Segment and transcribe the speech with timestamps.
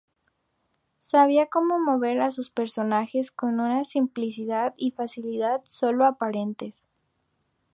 [0.97, 6.81] Sabía cómo mover a sus personajes con una simplicidad y facilidad solo aparentes.